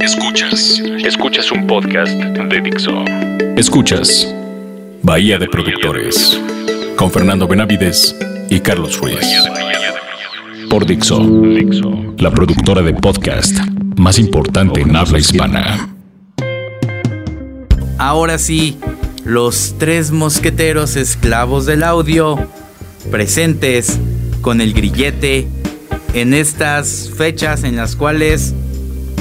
[0.00, 3.04] Escuchas, escuchas un podcast de Dixo.
[3.58, 4.34] Escuchas
[5.02, 6.40] Bahía de Productores
[6.96, 8.16] con Fernando Benavides
[8.48, 9.20] y Carlos Ruiz.
[10.70, 11.20] Por Dixo,
[12.16, 13.54] la productora de podcast
[13.96, 15.94] más importante en habla hispana.
[17.98, 18.78] Ahora sí,
[19.26, 22.48] los tres mosqueteros esclavos del audio
[23.10, 24.00] presentes
[24.40, 25.46] con el grillete
[26.14, 28.54] en estas fechas en las cuales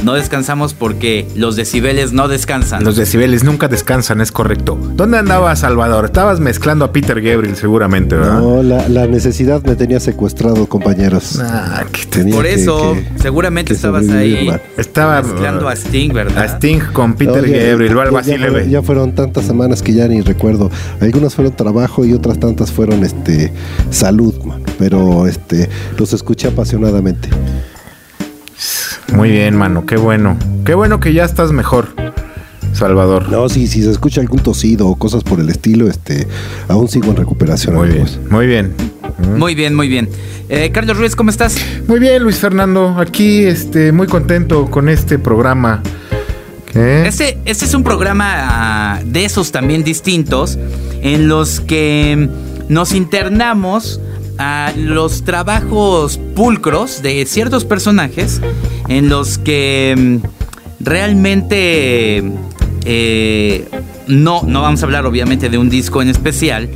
[0.04, 2.84] no descansamos porque los decibeles no descansan.
[2.84, 4.77] Los decibeles nunca descansan, es correcto.
[4.96, 6.05] ¿Dónde andabas, Salvador?
[6.05, 8.40] Estabas mezclando a Peter Gabriel seguramente, ¿verdad?
[8.40, 11.40] No, la, la necesidad me tenía secuestrado, compañeros.
[11.41, 14.62] Ah, que te- Tenía Por eso, que- seguramente que estabas ahí man.
[14.77, 16.38] Estaba mezclando a Sting, ¿verdad?
[16.44, 18.70] a Sting con Peter Oye, Gabriel o algo ya- así ya le fueron- ve.
[18.72, 20.70] Ya fueron tantas semanas que ya ni recuerdo.
[21.02, 23.52] Algunas fueron trabajo y otras tantas fueron este
[23.90, 24.62] salud, man.
[24.77, 27.30] Pero este los escuché apasionadamente.
[29.16, 30.38] Muy bien, mano, qué bueno.
[30.66, 31.90] Qué bueno que ya estás mejor,
[32.73, 33.30] Salvador.
[33.30, 36.27] No, si, si se escucha algún tosido o cosas por el estilo, este
[36.68, 37.76] aún sigo en recuperación.
[37.76, 38.73] Muy bien, muy bien.
[39.38, 40.10] Muy bien, muy bien.
[40.49, 41.57] Eh, Carlos Ruiz, ¿cómo estás?
[41.88, 42.96] Muy bien, Luis Fernando.
[42.98, 45.82] Aquí, este, muy contento con este programa.
[46.71, 47.07] ¿Qué?
[47.07, 48.26] Este, este es un programa
[48.95, 50.57] ah, de esos también distintos
[51.01, 52.29] en los que
[52.68, 53.99] nos internamos
[54.37, 58.41] a los trabajos pulcros de ciertos personajes
[58.87, 62.23] en los que mm, realmente
[62.85, 63.67] eh,
[64.07, 66.69] no, no vamos a hablar obviamente de un disco en especial,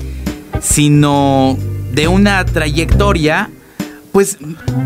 [0.62, 1.58] sino
[1.94, 3.50] de una trayectoria
[4.12, 4.38] pues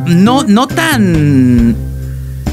[0.07, 1.75] no, no tan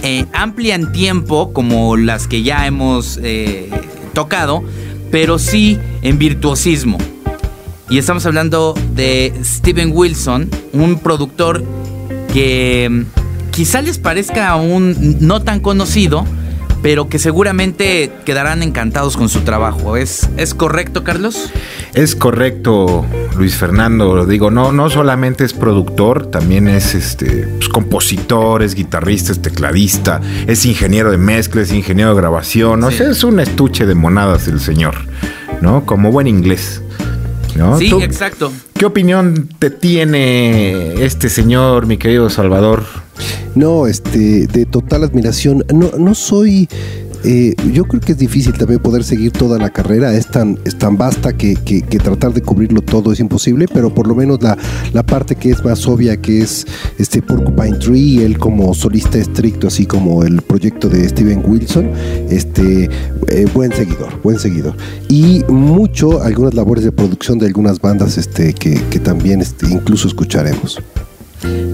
[0.02, 3.68] eh, amplia en tiempo como las que ya hemos eh,
[4.12, 4.62] tocado,
[5.10, 6.98] pero sí en virtuosismo.
[7.90, 11.64] Y estamos hablando de Steven Wilson, un productor
[12.34, 16.26] que mm, quizá les parezca un no tan conocido,
[16.82, 19.96] pero que seguramente quedarán encantados con su trabajo.
[19.96, 21.50] ¿Es, ¿es correcto, Carlos?
[21.94, 23.06] Es correcto,
[23.38, 24.26] Luis Fernando.
[24.26, 30.20] Digo, no, no solamente es productor, también es este pues, compositor, es guitarrista, es tecladista,
[30.46, 32.84] es ingeniero de mezcla, es ingeniero de grabación.
[32.84, 34.94] O sea, es un estuche de monadas el señor,
[35.62, 35.86] ¿no?
[35.86, 36.82] Como buen inglés.
[37.56, 37.78] ¿No?
[37.78, 38.52] Sí, ¿Tú exacto.
[38.74, 42.84] ¿Qué opinión te tiene este señor, mi querido Salvador?
[43.54, 45.64] No, este, de total admiración.
[45.72, 46.68] No, no soy.
[47.24, 50.14] Eh, yo creo que es difícil también poder seguir toda la carrera.
[50.14, 54.06] Es tan, es tan vasta que, que- tratar de cubrirlo todo es imposible, pero por
[54.06, 54.56] lo menos la,
[54.92, 56.64] la parte que es más obvia, que es
[56.98, 61.90] este Porcupine Tree, él como solista estricto, así como el proyecto de Steven Wilson,
[62.30, 62.88] este,
[63.28, 64.76] eh, buen seguidor, buen seguidor.
[65.08, 70.06] Y mucho algunas labores de producción de algunas bandas este, que, que también este, incluso
[70.08, 70.78] escucharemos.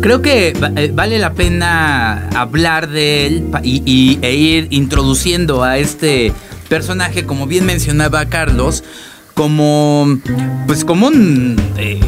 [0.01, 6.33] Creo que eh, vale la pena hablar de él y, e ir introduciendo a este
[6.69, 8.85] personaje, como bien mencionaba Carlos,
[9.33, 10.19] como
[10.67, 12.01] pues como un, eh,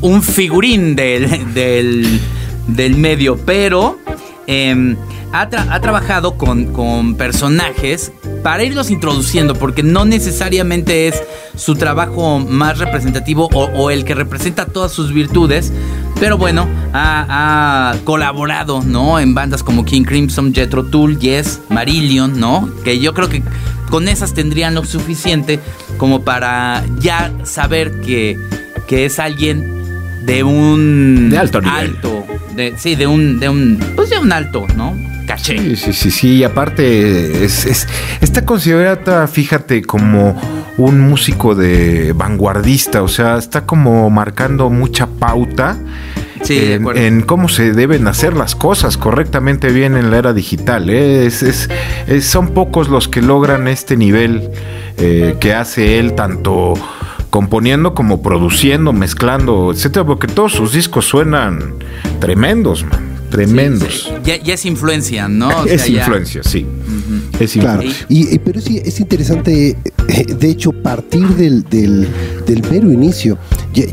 [0.00, 2.20] un figurín del, del,
[2.68, 3.98] del medio, pero
[4.46, 4.96] em,
[5.32, 11.22] ha, ha trabajado con, con personajes para irlos introduciendo, porque no necesariamente es
[11.56, 15.72] su trabajo más representativo o el que representa todas sus virtudes,
[16.20, 19.18] pero bueno, ha, ha colaborado, ¿no?
[19.18, 22.68] En bandas como King Crimson, Jethro Tull, Yes, Marillion, ¿no?
[22.84, 23.42] Que yo creo que
[23.90, 25.58] con esas tendrían lo suficiente
[25.98, 28.36] como para ya saber que,
[28.86, 29.82] que es alguien
[30.24, 31.76] de un De alto nivel.
[31.96, 32.24] alto,
[32.54, 34.96] de- sí, de un, de un, pues de un alto, ¿no?
[35.36, 35.58] Caché.
[35.58, 36.28] Sí, sí, sí, sí.
[36.36, 37.88] Y aparte, es, es-
[38.20, 40.40] está considerada, fíjate, como
[40.78, 43.02] un músico de vanguardista.
[43.02, 45.76] O sea, está como marcando mucha pauta
[46.42, 46.58] Sí,
[46.96, 50.90] en, cómo se deben hacer las cosas correctamente bien en la era digital.
[50.90, 51.24] ¿eh?
[51.26, 51.68] Es, es-
[52.08, 54.50] es- son pocos los que logran este nivel
[54.98, 56.74] eh, que hace él, tanto
[57.30, 61.74] componiendo como produciendo, mezclando, etcétera, porque todos sus discos suenan
[62.20, 63.88] tremendos, man, tremendos.
[63.92, 64.12] Sí, sí.
[64.24, 65.48] Ya, ya es influencia, ¿no?
[65.48, 66.64] O es sea, ya- influencia, sí.
[67.40, 68.06] Es Claro, influencia.
[68.08, 69.76] y, y- pero sí es interesante,
[70.08, 72.06] eh, de hecho, partir del, del,
[72.46, 73.38] del mero inicio.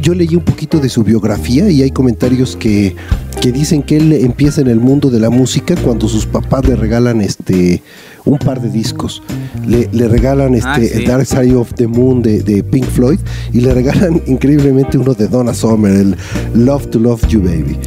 [0.01, 2.95] Yo leí un poquito de su biografía y hay comentarios que,
[3.41, 6.75] que dicen que él empieza en el mundo de la música cuando sus papás le
[6.75, 7.81] regalan este
[8.25, 9.23] un par de discos.
[9.65, 11.05] Le, le regalan este Ah, sí.
[11.05, 13.19] Dark Side of the Moon de, de Pink Floyd
[13.53, 16.15] y le regalan increíblemente uno de Donna Summer, el
[16.53, 17.77] Love to Love You Baby.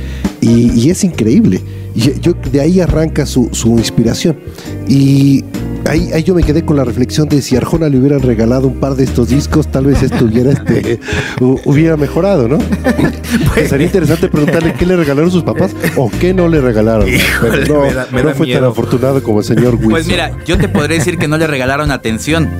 [0.42, 1.60] Y, es increíble.
[1.94, 4.36] Yo- de ahí arranca su, su inspiración.
[4.88, 5.44] Y
[5.88, 8.80] ahí, ahí yo me quedé con la reflexión de si Arjona le hubiera regalado un
[8.80, 11.00] par de estos discos, tal vez estuviera este,
[11.40, 12.58] hubiera mejorado, ¿no?
[13.54, 17.08] Pues, sería interesante preguntarle qué le regalaron sus papás o qué no le regalaron.
[17.68, 19.90] no, no fue tan afortunado como el señor Wilson.
[19.90, 22.50] Pues mira, yo te podría decir que no le regalaron atención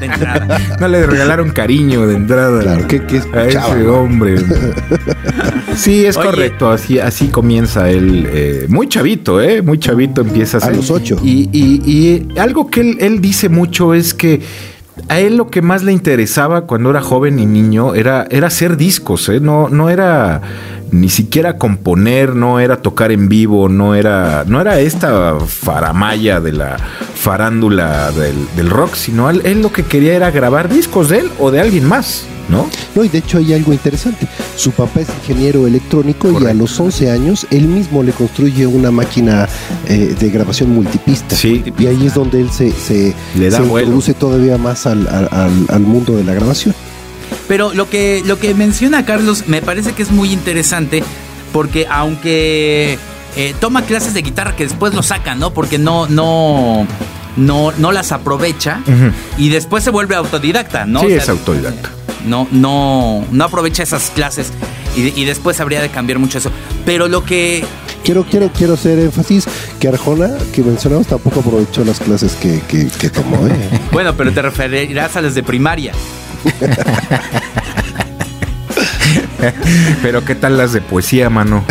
[0.00, 0.58] de entrada.
[0.80, 2.60] no le regalaron cariño de entrada.
[2.60, 3.02] Claro, ¿qué,
[3.32, 4.36] a ese hombre.
[5.76, 6.70] sí, es correcto.
[6.70, 8.28] Así, así comienza él.
[8.30, 9.62] Eh, muy chavito, ¿eh?
[9.62, 11.18] Muy chavito empieza a, a los ocho.
[11.22, 14.40] Y, y, algo que él, él dice mucho es que
[15.08, 18.76] a él lo que más le interesaba cuando era joven y niño era, era hacer
[18.76, 19.40] discos, ¿eh?
[19.40, 20.42] no, no era
[20.90, 26.52] ni siquiera componer, no era tocar en vivo, no era, no era esta faramaya de
[26.52, 26.76] la
[27.14, 31.60] farándula del, rock, sino él, lo que quería era grabar discos de él o de
[31.60, 32.24] alguien más.
[32.48, 32.68] ¿No?
[32.94, 34.26] No, y de hecho hay algo interesante.
[34.56, 38.90] Su papá es ingeniero electrónico y a los 11 años él mismo le construye una
[38.90, 39.46] máquina
[39.86, 41.36] eh, de grabación multipista.
[41.36, 41.62] Sí.
[41.78, 45.06] Y ahí es donde él se, se, le da introduce todavía más al,
[45.68, 46.74] al mundo de la grabación.
[47.46, 51.02] Pero lo que, lo que menciona Carlos me parece que es muy interesante
[51.52, 52.98] porque aunque
[53.36, 55.52] eh, toma clases de guitarra que después lo sacan, ¿no?
[55.52, 56.86] Porque no, no,
[57.36, 58.82] no, no las aprovecha
[59.36, 61.00] y después se vuelve autodidacta, ¿no?
[61.00, 61.90] Sí, es autodidacta.
[62.24, 64.52] No, no, no aprovecha esas clases
[64.96, 66.50] y, después habría de cambiar mucho eso.
[66.84, 67.64] Pero lo que
[68.04, 69.46] quiero, quiero, quiero hacer énfasis
[69.78, 73.46] que Arjona, que mencionamos, tampoco aprovechó las clases que, que tomó.
[73.46, 73.80] ¿eh?
[73.92, 75.92] bueno, pero te referirás a las de primaria.
[80.02, 81.64] Pero qué tal las de poesía, mano.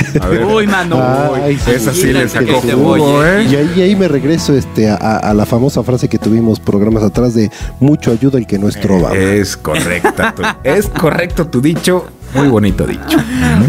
[0.47, 1.35] Uy, mano.
[1.45, 3.43] esa sí le sacó jugo, ¿eh?
[3.43, 7.51] Y ahí, ahí, me regreso este, a, la famosa frase que tuvimos programas atrás de
[7.79, 9.15] mucho ayuda el que no es trova.
[9.15, 10.35] Es correcta.
[10.63, 12.07] es correcto tu dicho.
[12.33, 13.17] Muy bonito dicho.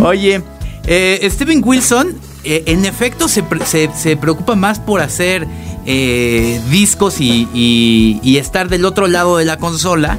[0.00, 0.42] Oye,
[0.86, 2.14] eh, Steven Wilson,
[2.44, 3.44] eh, en efecto, se,
[3.94, 5.46] se, preocupa más por hacer
[5.86, 7.48] eh, discos y,
[8.22, 10.18] y estar del otro lado de la consola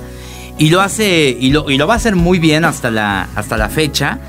[0.59, 3.57] y lo hace, y lo, y lo va a hacer muy bien hasta la, hasta
[3.57, 4.19] la fecha.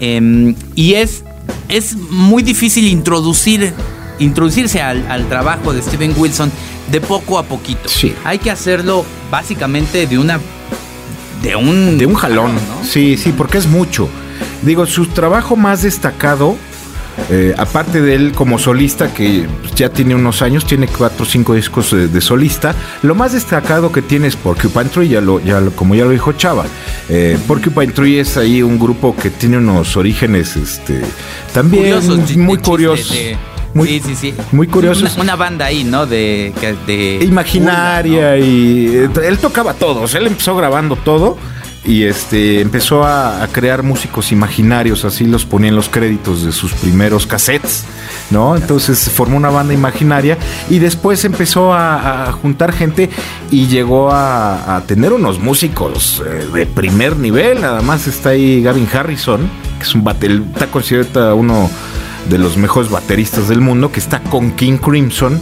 [0.00, 1.24] Em, y es,
[1.68, 3.74] es muy difícil introducir,
[4.20, 6.50] introducirse al, trabajo de Steven Wilson
[6.90, 7.88] de poco a poquito.
[7.88, 8.14] Sí.
[8.24, 10.40] Hay que hacerlo básicamente de una.
[11.42, 12.52] De un, de un jalón.
[12.88, 14.08] Sí, sí, porque es mucho.
[14.62, 16.56] Digo, su trabajo más destacado
[17.30, 21.54] eh, aparte de él como solista, que ya tiene unos años, tiene cuatro o cinco
[21.54, 25.94] discos de, solista, lo más destacado que tiene es Porcupine Tree, ya lo, ya como
[25.94, 26.66] ya lo dijo Chava.
[27.08, 31.02] Eh, Porcupine Tree es ahí un grupo que tiene unos orígenes este,
[31.52, 32.00] también
[32.36, 33.16] muy curiosos.
[33.74, 34.34] Muy, sí, sí, sí.
[34.52, 35.16] Muy curiosos.
[35.18, 36.06] Una, banda ahí, ¿no?
[36.06, 36.52] De,
[37.22, 40.14] imaginaria y eh, él tocaba todos.
[40.14, 41.36] Él empezó grabando todo
[41.84, 46.72] y este empezó a, crear músicos imaginarios, así los ponía en los créditos de sus
[46.72, 47.84] primeros cassettes,
[48.30, 48.56] ¿no?
[48.56, 50.38] Entonces formó una banda imaginaria
[50.70, 53.10] y después empezó a, juntar gente
[53.50, 58.88] y llegó a, tener unos músicos eh, de primer nivel, nada más está ahí Gavin
[58.92, 59.48] Harrison,
[59.78, 61.70] que es un baterista, está considerado uno
[62.28, 65.40] de los mejores bateristas del mundo, que está con King Crimson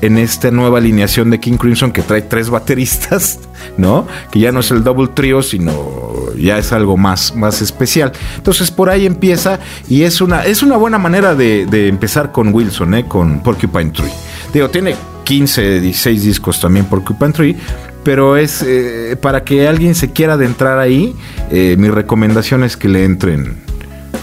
[0.00, 3.40] en esta nueva alineación de King Crimson que trae tres bateristas,
[3.76, 4.06] ¿no?
[4.30, 8.12] Que ya no es el double trio, sino ya es algo más, más especial.
[8.36, 9.58] Entonces por ahí empieza
[9.88, 13.04] y es una, es una buena manera de, empezar con Wilson, ¿eh?
[13.06, 14.12] Con Porcupine Tree.
[14.52, 17.56] Digo, tiene 15, 16 discos también Porcupine Tree,
[18.02, 21.14] pero es eh, para que alguien se quiera adentrar ahí,
[21.50, 23.67] eh, mi recomendación es que le entren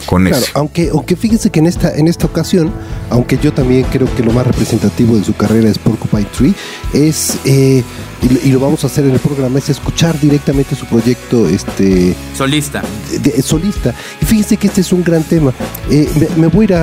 [0.06, 0.46] con eso.
[0.54, 2.72] Aunque, aunque fíjense que en esta, en esta ocasión,
[3.10, 6.54] aunque yo también creo que lo más representativo de su carrera es Porcupine Tree,
[6.94, 7.84] es, eh,
[8.44, 12.82] y, lo vamos a hacer en el programa, es escuchar directamente su proyecto este solista.
[13.44, 13.94] solista.
[14.22, 15.54] Y fíjense que este es un gran tema.
[15.90, 16.74] Eh, me, voy a ir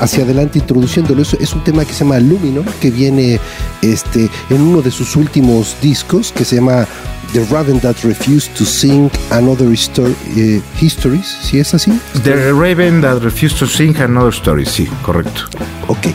[0.00, 1.22] hacia adelante introduciéndolo.
[1.22, 3.40] Es, es un tema que se llama Lumino, que viene
[3.82, 6.86] este, en uno de sus últimos discos, que se llama
[7.32, 11.92] The Raven That Refused to Sing Another Story, eh, Histories, ¿sí es así?
[12.24, 15.42] The Raven That Refused to Sing Another Story, sí, correcto.
[15.86, 16.06] Ok.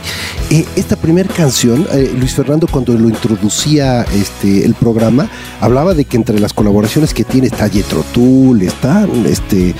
[0.50, 5.30] Eh, esta primera canción, eh, Luis Fernando cuando lo introducía este, el programa,
[5.60, 9.74] hablaba de que entre las colaboraciones que tiene está Jethro Tull, están este,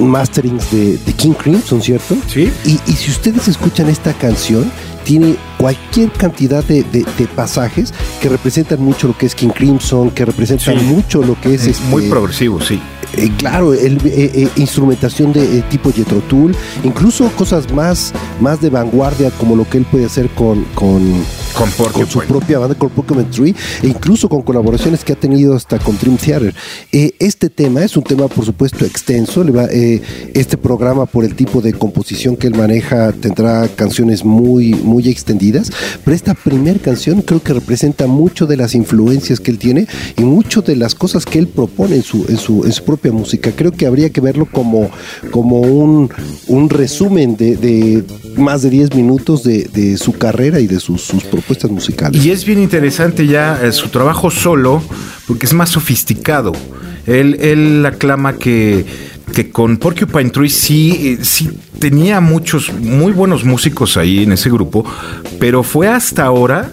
[0.00, 2.16] masterings de, King Crimson, ¿cierto?
[2.26, 2.50] Sí.
[2.64, 4.72] Y, y si ustedes escuchan esta canción,
[5.04, 7.04] tiene cualquier cantidad de,
[7.34, 11.66] pasajes que representan mucho lo que es King Crimson, que representan mucho lo que es...
[11.66, 12.80] es muy este, progresivo, sí.
[13.16, 18.70] Eh, claro, el, eh, eh, instrumentación de tipo Jethro Tull, incluso cosas más, más de
[18.70, 21.02] vanguardia como lo que él puede hacer con, con,
[21.52, 21.70] con,
[22.08, 25.98] su propia banda, con Pokémon Tree, e incluso con colaboraciones que ha tenido hasta con
[25.98, 26.54] Dream Theater.
[26.90, 29.44] Eh, este tema es un tema, por supuesto, extenso.
[29.44, 30.00] Le va, eh,
[30.34, 35.70] este programa, por el tipo de composición que él maneja, tendrá canciones muy, muy extendidas,
[36.04, 40.22] pero esta primera canción creo que representa mucho de las influencias que él tiene y
[40.22, 43.52] mucho de las cosas que él propone en su, en su, en su propia música.
[43.54, 44.90] Creo que habría que verlo como,
[45.30, 46.10] como un,
[46.48, 48.04] un resumen de, de
[48.36, 51.41] más de 10 minutos de, de su carrera y de sus, sus, propuestas
[52.16, 54.82] Y es bien interesante ya eh, su trabajo solo,
[55.26, 56.52] porque es más sofisticado.
[57.06, 58.84] Él, él aclama que,
[59.32, 64.50] que con Porcupine Tree sí, eh, sí tenía muchos muy buenos músicos ahí en ese
[64.50, 64.84] grupo,
[65.40, 66.72] pero fue hasta ahora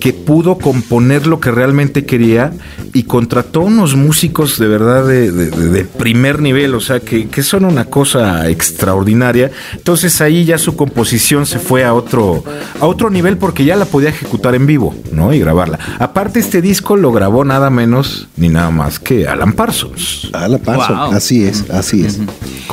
[0.00, 2.52] que pudo componer lo que realmente quería
[2.92, 8.48] y contrató unos músicos de verdad de, primer nivel, o sea, que, son una cosa
[8.48, 9.50] extraordinaria.
[9.74, 12.44] Entonces ahí ya su composición se fue a otro,
[12.80, 15.32] a otro nivel porque ya la podía ejecutar en vivo, ¿no?
[15.32, 15.78] Y grabarla.
[15.98, 20.30] Aparte, este disco lo grabó nada menos ni nada más que Alan Parsons.
[20.32, 22.18] Alan Parsons, así es, así es.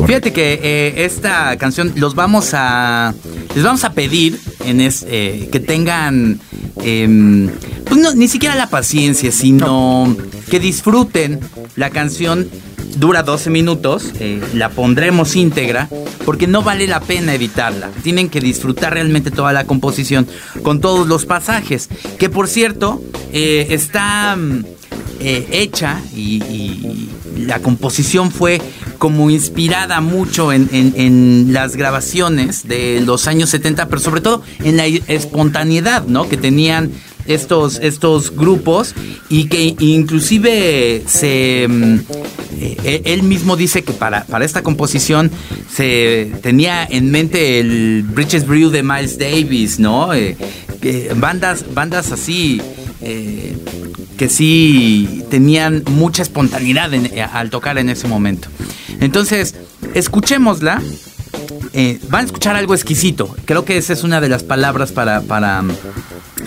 [0.05, 3.13] Fíjate que eh, esta canción los vamos a
[3.55, 6.39] les vamos a pedir en eh, que tengan
[6.83, 7.49] em,
[7.85, 10.15] pues no, ni siquiera la paciencia, sino
[10.49, 11.39] que disfruten
[11.75, 12.49] la canción.
[12.97, 15.87] Dura 12 minutos, eh, la pondremos íntegra,
[16.25, 17.91] porque no vale la pena editarla.
[18.03, 20.27] Tienen que disfrutar realmente toda la composición
[20.63, 21.87] con todos los pasajes.
[22.17, 24.65] Que por cierto, eh, está mm,
[25.21, 27.09] hecha y,
[27.45, 28.61] la composición fue
[28.97, 34.85] como inspirada mucho en, las grabaciones de los años 70, pero sobre todo en la
[34.85, 36.27] espontaneidad, ¿no?
[36.27, 36.91] Que tenían
[37.25, 38.95] estos, estos grupos
[39.29, 41.99] y que inclusive se mm,
[42.61, 45.31] eh, él mismo dice que para, para esta composición
[45.71, 50.13] se tenía en mente el Bridges Brew de Miles Davis, ¿no?
[50.13, 50.35] Eh,
[51.15, 52.61] bandas, bandas así
[53.01, 53.55] eh,
[54.19, 56.91] que sí tenían mucha espontaneidad
[57.33, 58.49] al tocar en ese momento.
[58.99, 59.55] Entonces,
[59.93, 60.81] escuchémosla.
[61.71, 63.33] Eh, van a escuchar algo exquisito.
[63.45, 65.63] Creo que esa es una de las palabras para, para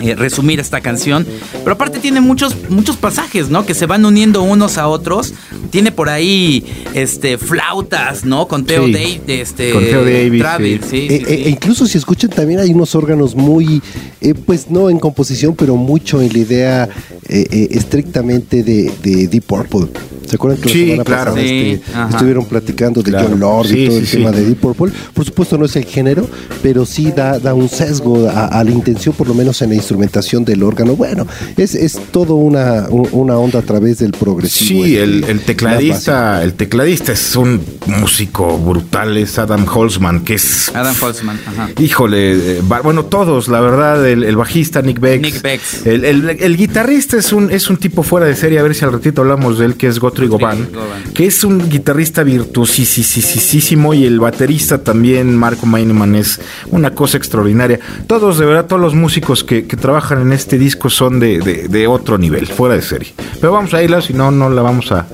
[0.03, 1.25] eh, resumir esta canción.
[1.63, 3.65] Pero aparte tiene muchos, muchos pasajes, ¿no?
[3.65, 5.33] Que se van uniendo unos a otros.
[5.69, 8.47] Tiene por ahí este, flautas, ¿no?
[8.47, 10.81] Con Theo, Davis, este, Con Theo Davis.
[10.89, 11.07] Sí.
[11.09, 13.81] E, e, incluso si escuchan también hay unos órganos muy,
[14.19, 16.89] eh, pues no en composición, pero mucho en la idea
[17.25, 19.87] estrictamente de, de Deep Purple.
[20.33, 21.37] ¿Se acuerdan que sí, claro.
[21.37, 24.91] Este, estuvieron platicando de John Lord y todo el tema de Deep Purple?
[25.13, 26.27] Por supuesto no es el género,
[26.63, 30.43] pero sí da, da un sesgo a, la intención, por lo menos en la instrumentación
[30.43, 30.95] del órgano.
[30.95, 34.85] Bueno, es, es todo una, una onda a través del progresivo.
[34.85, 40.71] Sí, el, el tecladista, el tecladista es un músico brutal, es Adam Holzman, que es...
[40.73, 41.69] Adam Holzman, ajá.
[41.77, 45.21] Híjole, eh, bueno, todos, la verdad, el, bajista Nick Bex.
[45.21, 45.85] Nick Bex.
[45.85, 48.93] El, el, guitarrista es un, es un tipo fuera de serie, a ver si al
[48.93, 50.69] ratito hablamos de él, que es Guthrie Govan,
[51.13, 56.39] que es un guitarrista virtuosísimo y el baterista también, Marco Meineman, es
[56.71, 57.79] una cosa extraordinaria.
[58.07, 62.47] Todos, de verdad, todos los músicos que, trabajan en este disco son de, otro nivel,
[62.47, 63.13] fuera de serie.
[63.39, 65.07] Pero vamos a irla, si no, no la vamos a,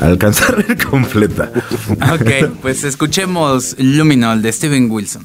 [0.00, 1.50] a alcanzar completa.
[2.12, 5.24] Ok, pues escuchemos Luminol de Steven Wilson.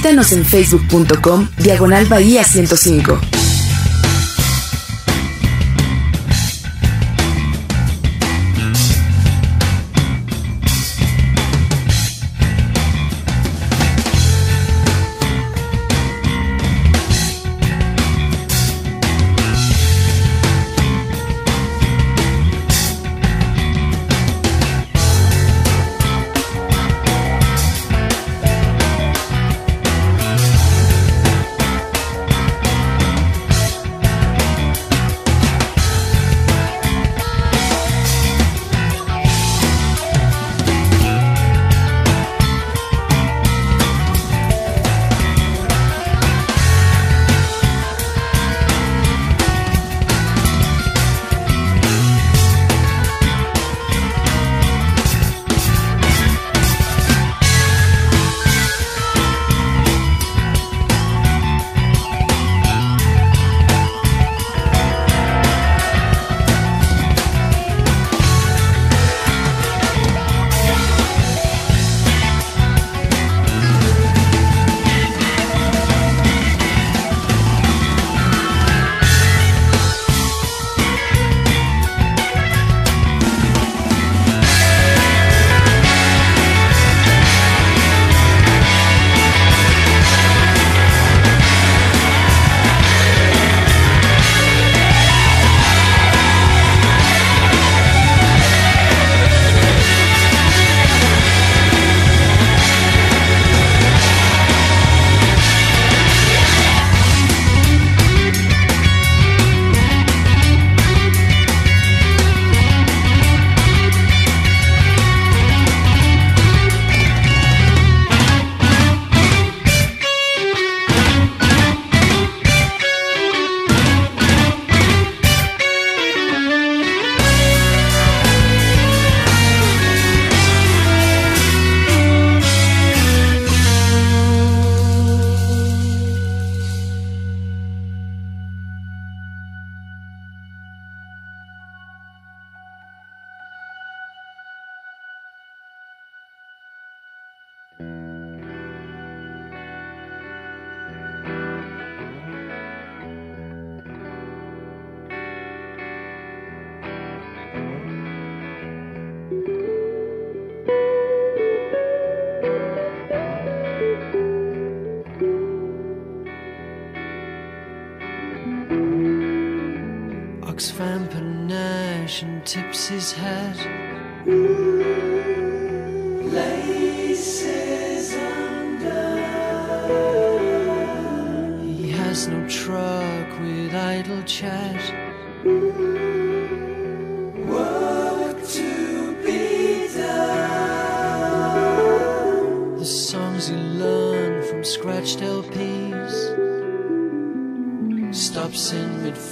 [0.00, 3.39] Visítanos en facebook.com Diagonal Bahía 105.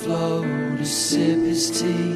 [0.08, 0.40] flow
[0.78, 2.07] to sip his tea.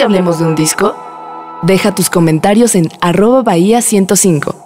[0.00, 0.96] Hablemos de un disco?
[1.62, 4.59] Deja tus comentarios en arroba bahía 105.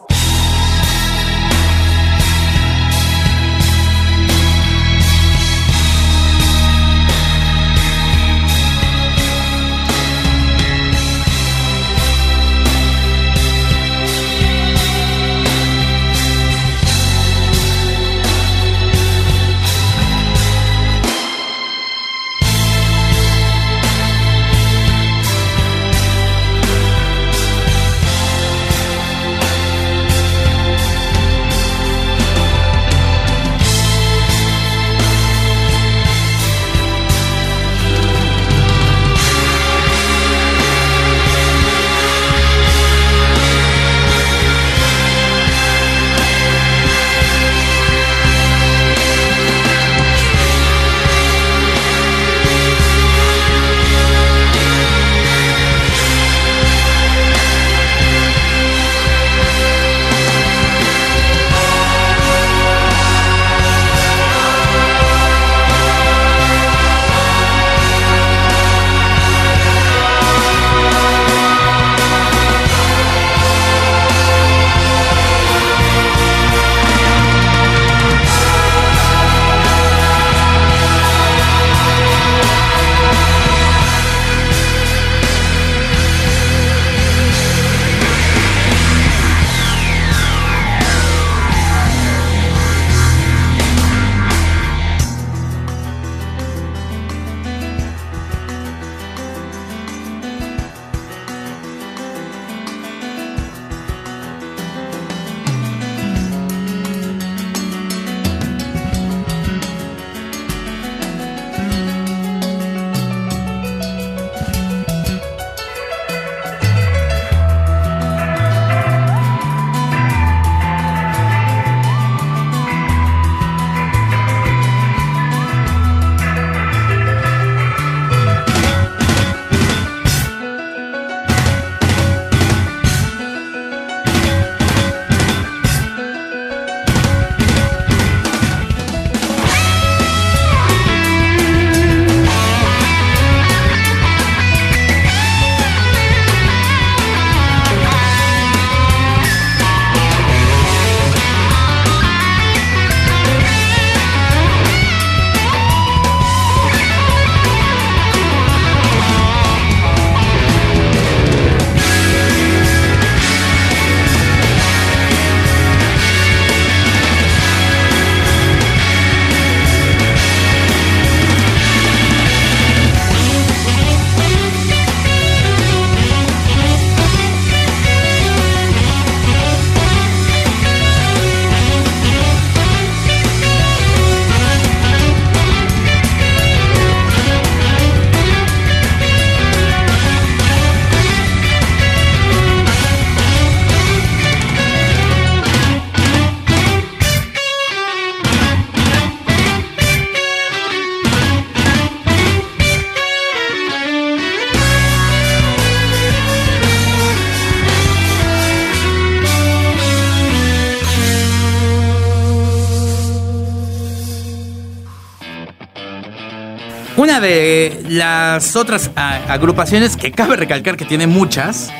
[217.14, 221.70] Una de las otras agrupaciones que cabe recalcar que tiene muchas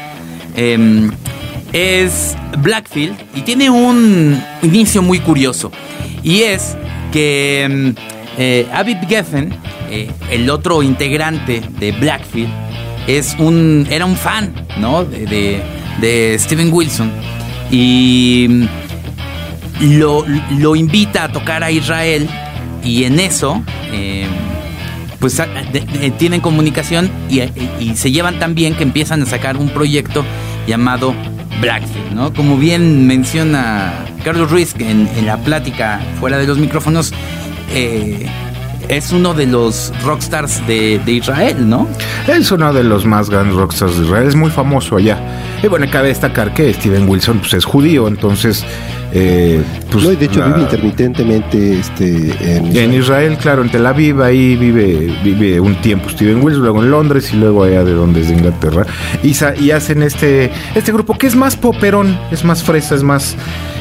[0.55, 1.11] em,
[1.73, 5.73] es Blackfield y tiene un inicio muy curioso.
[6.23, 6.77] Y es
[7.12, 7.94] que em,
[8.38, 8.68] eh,
[9.09, 9.53] Geffen,
[9.90, 12.53] eh, el otro integrante de Blackfield,
[13.09, 15.05] es un, era un fan ¿no?
[15.05, 15.61] de,
[16.01, 17.11] de, Steven Wilson
[17.73, 18.68] y
[19.81, 20.25] lo,
[20.61, 22.29] lo, invita a tocar a Israel
[22.85, 24.54] y en eso em,
[25.25, 25.41] pues
[26.19, 30.23] tienen comunicación y, se llevan tan bien que empiezan a sacar un proyecto
[30.67, 31.15] llamado
[31.63, 32.35] Blackfield, ¿no?
[32.35, 37.15] Como bien menciona Carlos Ruiz en, en la plática fuera de los micrófonos,
[37.73, 38.27] eh,
[38.89, 41.89] es uno de los rockstars de, de, Israel, ¿no?
[42.29, 45.19] Es uno de los más grandes rockstars de Israel, es muy famoso allá.
[45.63, 48.63] Y bueno, cabe destacar que Steven Wilson pues, es judío, entonces
[49.16, 52.07] eh, pues, no, de hecho vive intermitentemente este,
[52.57, 52.77] en, Israel.
[52.77, 53.38] en Israel.
[53.40, 57.37] claro, en Tel Aviv, ahí vive, vive un tiempo Steven Wilson, luego en Londres y
[57.37, 58.85] luego allá de donde es de Inglaterra.
[59.22, 63.37] Y, y hacen este, este grupo que es más poperón, es más fresa, es más,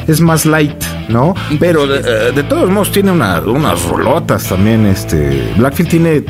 [0.06, 1.34] es más light, ¿no?
[1.58, 4.86] Pero de, todos modos tiene unas rolotas también.
[4.86, 6.24] Este, Blackfield tiene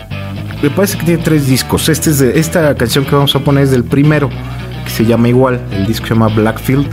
[0.63, 1.91] me parece que tiene tres discos.
[1.91, 4.31] Este es de, esta canción que vamos a poner es del primero,
[4.83, 5.61] que se llama igual.
[5.71, 6.89] El disco se llama Blackfield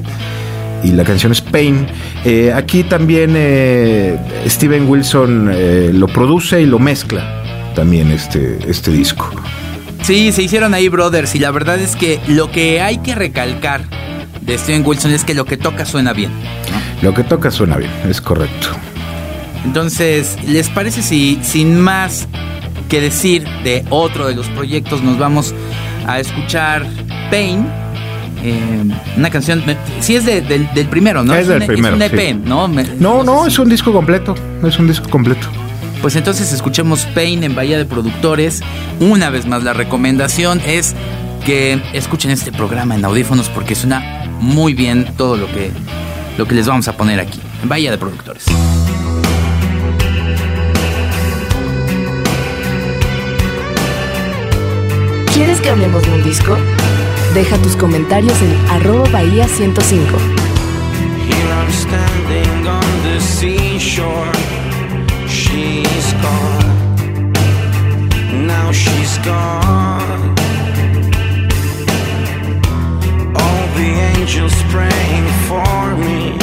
[0.83, 1.87] y la canción es Pain.
[2.25, 4.17] Eh, aquí también eh,
[4.47, 7.41] Steven Wilson eh, lo produce y lo mezcla
[7.75, 9.29] también este, este disco.
[10.03, 13.83] Sí, se hicieron ahí brothers y la verdad es que lo que hay que recalcar
[14.41, 16.31] de Steven Wilson es que lo que toca suena bien.
[17.01, 18.69] Lo que toca suena bien, es correcto.
[19.63, 22.27] Entonces, ¿les parece si sin más
[22.89, 25.53] que decir de otro de los proyectos nos vamos
[26.07, 26.85] a escuchar
[27.29, 27.80] Pain?
[28.43, 28.83] Eh,
[29.17, 29.63] una canción,
[29.99, 31.35] sí es del, primero, ¿no?
[31.35, 31.95] Es, del primero.
[31.95, 32.67] Es un EP, ¿no?
[32.67, 35.47] no, no, es un disco completo, es un disco completo.
[36.01, 38.61] Pues entonces escuchemos Pain en Bahía de Productores.
[38.99, 40.95] Una vez más la recomendación es
[41.45, 45.71] que escuchen este programa en audífonos porque suena muy bien todo lo que,
[46.37, 48.45] lo que les vamos a poner aquí en Bahía de Productores.
[55.33, 56.57] ¿Quieres que hablemos de un disco?
[57.33, 60.17] Deja tus comentarios en arroba bahía 105.
[65.27, 67.33] she's gone.
[68.45, 70.35] Now she's gone.
[73.35, 76.40] All the angels praying for me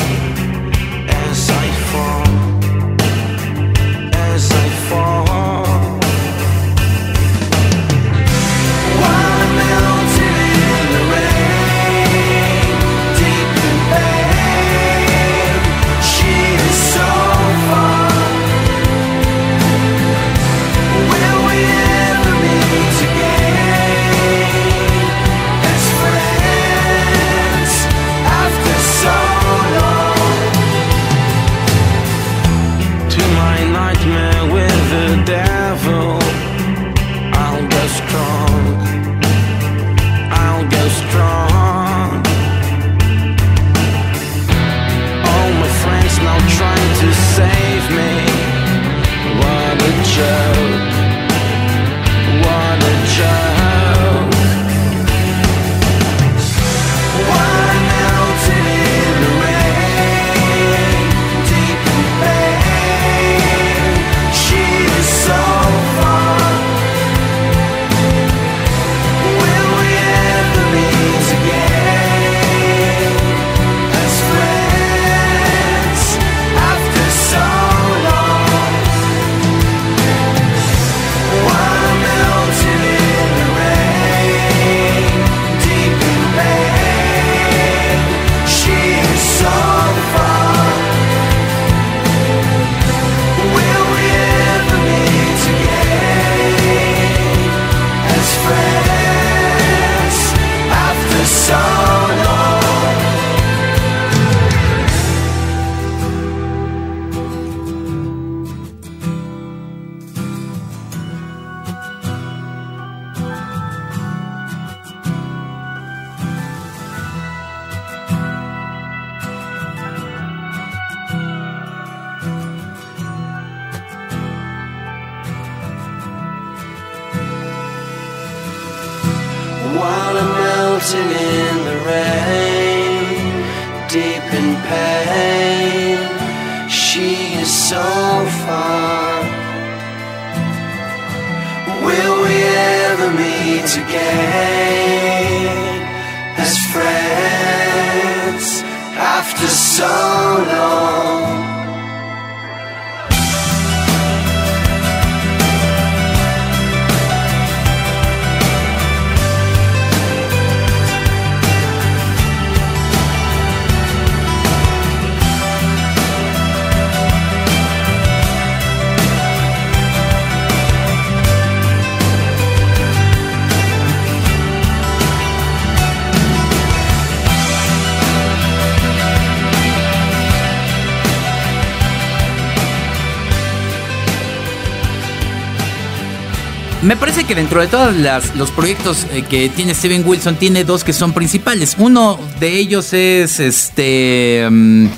[187.08, 187.94] parece que dentro de todos
[188.36, 191.74] los proyectos eh, que tiene Steven Wilson, tiene dos que son principales.
[191.78, 194.46] Uno de ellos es este.
[194.50, 194.88] Mm,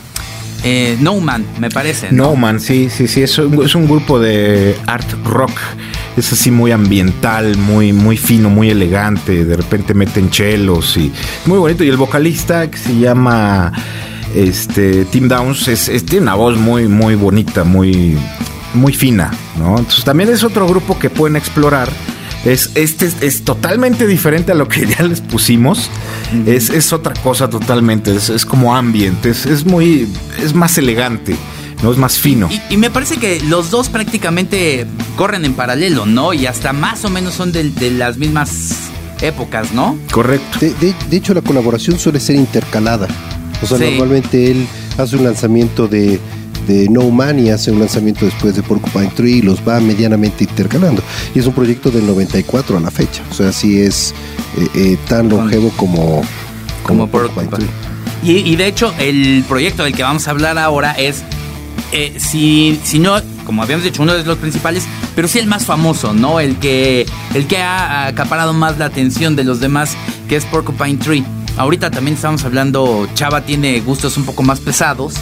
[0.65, 2.11] eh, no Man, me parece.
[2.11, 2.35] ¿no?
[2.35, 3.23] Man, sí, sí, sí.
[3.23, 5.53] Es un, es un, grupo de art rock.
[6.17, 9.45] Es así muy ambiental, muy, muy fino, muy elegante.
[9.45, 11.13] De repente meten chelos y
[11.47, 11.85] muy bonito.
[11.85, 13.73] Y el vocalista que se llama
[14.35, 18.19] este Tim Downs es, tiene una voz muy, muy bonita, muy
[18.75, 19.79] muy fina, ¿no?
[19.79, 21.89] Entonces también es otro grupo que pueden explorar
[22.45, 25.91] Es, este es, es totalmente diferente a lo que ya les pusimos.
[26.47, 28.15] es, es otra cosa totalmente.
[28.17, 29.31] Es, es como ambiente.
[29.31, 30.09] Es, es muy.
[30.43, 31.37] Es más elegante.
[31.83, 32.49] No es más fino.
[32.51, 36.33] Y, y me parece que los dos prácticamente corren en paralelo, ¿no?
[36.35, 38.75] Y hasta más o menos son de, de las mismas
[39.23, 39.97] épocas, ¿no?
[40.13, 40.59] Correcto.
[40.61, 43.07] De, de- de hecho, la colaboración suele ser intercalada.
[43.63, 43.85] O sea, Sí.
[43.85, 44.67] normalmente él
[44.99, 46.19] hace un lanzamiento de,
[46.71, 50.45] de No Man y hace un lanzamiento después de Porcupine Tree y los va medianamente
[50.45, 51.03] intercalando.
[51.35, 53.23] Y es un proyecto del 94 a la fecha.
[53.31, 54.15] O sea, sí es
[54.57, 56.23] eh, eh, tan longevo como,
[56.85, 57.69] Como Porcupine Porcupine.
[58.23, 58.45] Tree.
[58.45, 61.23] Y, y de hecho, el proyecto del que vamos a hablar ahora es,
[61.93, 64.85] eh, si, si no, como habíamos dicho, uno de los principales,
[65.17, 66.39] pero sí el más famoso, ¿no?
[66.39, 69.97] El que, el que ha acaparado más la atención de los demás,
[70.29, 71.25] que es Porcupine Tree.
[71.57, 75.15] Ahorita también estamos hablando, Chava tiene gustos un poco más pesados,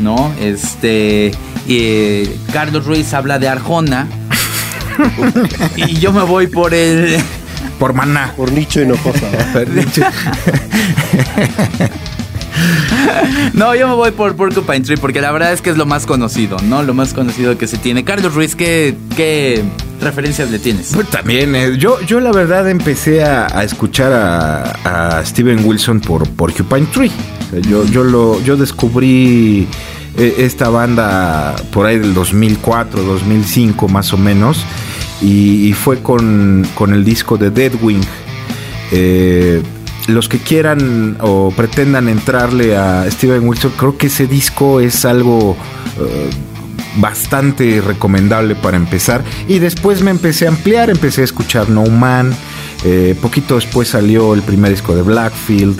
[0.00, 0.32] ¿no?
[0.40, 1.30] Este,
[1.68, 4.08] eh, Carlos Ruiz habla de Arjona.
[5.76, 7.16] y yo me voy por el...
[7.78, 8.34] Por maná.
[8.36, 9.26] Por Nicho Hinojosa.
[9.26, 9.64] ¿va?
[13.54, 16.06] No, yo me voy por Porcupine Tree porque la verdad es que es lo más
[16.06, 16.82] conocido, ¿no?
[16.82, 18.04] Lo más conocido que se tiene.
[18.04, 19.62] Carlos Ruiz, ¿qué, qué
[20.00, 20.92] referencias le tienes?
[20.94, 26.00] Pues también, eh, yo, yo la verdad empecé a, a escuchar a, a Steven Wilson
[26.00, 27.10] por Porcupine Tree.
[27.68, 29.66] Yo, yo, lo, yo descubrí
[30.16, 34.64] eh, esta banda por ahí del 2004, 2005 más o menos,
[35.22, 38.00] y, fue con, con el disco de Deadwing.
[38.92, 39.62] Eh,
[40.08, 45.56] los que quieran o pretendan entrarle a Steven Wilson, creo que ese disco es algo
[46.00, 46.30] eh,
[46.96, 49.22] bastante recomendable para empezar.
[49.46, 52.34] Y después me empecé a ampliar, empecé a escuchar No Man.
[53.20, 55.78] poquito después salió el primer disco de Blackfield.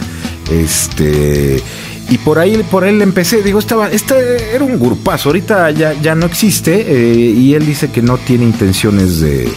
[0.51, 1.63] Este.
[2.09, 6.17] Y por ahí, por él empecé, digo, estaba, este era un grupazo, ahorita ya, ya
[6.17, 9.49] no existe, eh, y él dice que no tiene intenciones de,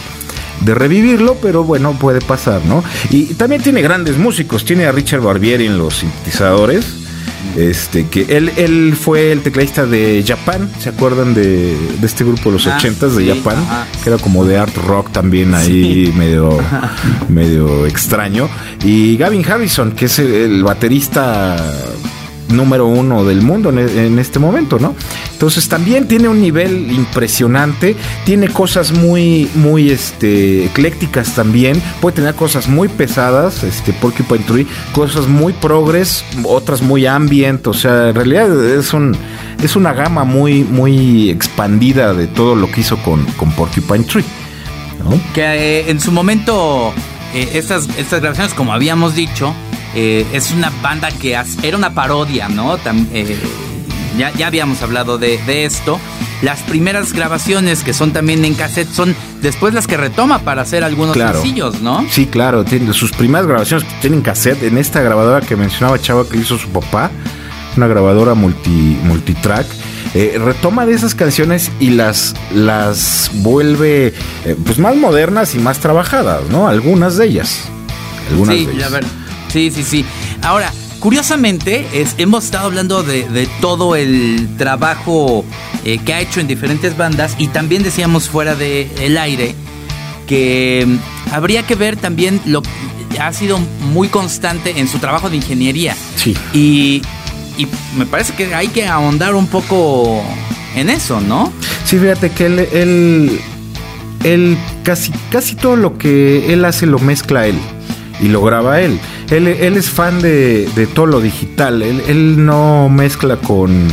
[0.60, 2.84] de revivirlo, pero bueno, puede pasar, ¿no?
[3.10, 7.03] Y también tiene grandes músicos, tiene a Richard Barbieri en los sintetizadores,
[7.56, 12.50] este, que él, él fue el tecladista de Japan, ¿se acuerdan de, de este grupo
[12.50, 13.56] de los Ah, ochentas de sí, Japan?
[13.58, 13.86] ajá.
[14.02, 16.58] Que era como de art rock también ahí medio,
[17.28, 18.48] medio extraño.
[18.84, 21.56] Y Gavin Harrison, que es el, el baterista
[22.48, 24.94] número uno del mundo en, este momento, ¿no?
[25.32, 32.34] Entonces también tiene un nivel impresionante, tiene cosas muy, muy este, eclécticas también, puede tener
[32.34, 38.14] cosas muy pesadas, este, Porcupine Tree, cosas muy progres, otras muy ambient, o sea, en
[38.14, 39.16] realidad es un,
[39.62, 44.24] es una gama muy, muy expandida de todo lo que hizo con, con Porcupine Tree.
[45.34, 46.92] Que eh, en su momento,
[47.34, 49.54] eh, estas, estas grabaciones, como habíamos dicho,
[49.94, 52.78] eh, es una banda que era una parodia, ¿no?
[52.78, 53.36] Tam- eh,
[54.18, 55.98] ya, ya habíamos hablado de, de esto.
[56.42, 60.84] Las primeras grabaciones que son también en cassette son después las que retoma para hacer
[60.84, 61.40] algunos Claro.
[61.40, 62.04] sencillos, ¿no?
[62.10, 66.36] Sí, claro, tiene sus primeras grabaciones tienen cassette en esta grabadora que mencionaba Chava que
[66.38, 67.10] hizo su papá,
[67.76, 69.66] una grabadora multi, multitrack.
[70.14, 74.12] eh, retoma de esas canciones y las, las vuelve
[74.44, 76.68] eh, pues más modernas y más trabajadas, ¿no?
[76.68, 77.62] Algunas de ellas.
[78.30, 78.92] Algunas Sí, de la ellas.
[78.92, 79.10] verdad.
[79.54, 80.04] Sí, sí, sí.
[80.42, 85.44] Ahora, curiosamente, es, hemos estado hablando de, de todo el trabajo
[85.84, 89.54] eh, que ha hecho en diferentes bandas y también decíamos fuera del el aire
[90.26, 93.60] que mm, habría que ver también lo que ha sido
[93.92, 95.94] muy constante en su trabajo de ingeniería.
[96.16, 96.36] Sí.
[96.52, 97.00] Y,
[97.56, 100.20] y me parece que hay que ahondar un poco
[100.74, 101.52] en eso, ¿no?
[101.84, 103.40] Sí, fíjate que él, él,
[104.24, 107.60] él casi, casi todo lo que él hace lo mezcla él
[108.20, 108.98] y lo graba él.
[109.30, 111.82] Él, él es fan de, de todo lo digital.
[111.82, 113.88] Él, él no mezcla con,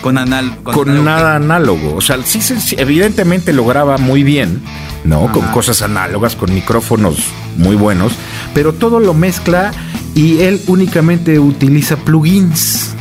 [0.00, 1.04] Con, anal, con análogo.
[1.04, 1.94] nada análogo.
[1.96, 4.62] O sea, sí, sí, sí, evidentemente lo graba muy bien,
[5.04, 5.30] ¿no?
[5.32, 7.16] Con cosas análogas, con micrófonos
[7.56, 8.12] muy buenos,
[8.54, 9.72] pero todo lo mezcla
[10.14, 12.94] y él únicamente utiliza plugins.